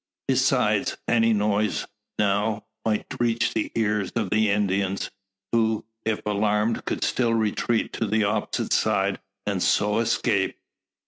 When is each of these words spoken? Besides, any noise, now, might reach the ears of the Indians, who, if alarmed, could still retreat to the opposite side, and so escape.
Besides, 0.27 0.97
any 1.07 1.31
noise, 1.31 1.85
now, 2.17 2.65
might 2.83 3.05
reach 3.19 3.53
the 3.53 3.71
ears 3.75 4.09
of 4.15 4.31
the 4.31 4.49
Indians, 4.49 5.11
who, 5.51 5.85
if 6.05 6.25
alarmed, 6.25 6.85
could 6.85 7.03
still 7.03 7.35
retreat 7.35 7.93
to 7.93 8.07
the 8.07 8.23
opposite 8.23 8.73
side, 8.73 9.19
and 9.45 9.61
so 9.61 9.99
escape. 9.99 10.57